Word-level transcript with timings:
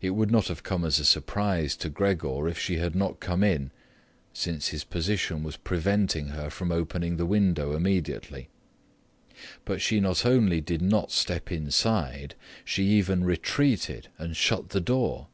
It 0.00 0.10
would 0.10 0.32
not 0.32 0.48
have 0.48 0.64
come 0.64 0.84
as 0.84 0.98
a 0.98 1.04
surprise 1.04 1.76
to 1.76 1.88
Gregor 1.88 2.48
if 2.48 2.58
she 2.58 2.78
had 2.78 2.96
not 2.96 3.20
come 3.20 3.44
in, 3.44 3.70
since 4.32 4.70
his 4.74 4.82
position 4.82 5.44
was 5.44 5.56
preventing 5.56 6.30
her 6.30 6.50
from 6.50 6.72
opening 6.72 7.18
the 7.18 7.24
window 7.24 7.72
immediately. 7.76 8.48
But 9.64 9.80
she 9.80 10.00
not 10.00 10.26
only 10.26 10.60
did 10.60 10.82
not 10.82 11.12
step 11.12 11.52
inside; 11.52 12.34
she 12.64 12.82
even 12.98 13.22
retreated 13.22 14.08
and 14.18 14.36
shut 14.36 14.70
the 14.70 14.80
door. 14.80 15.28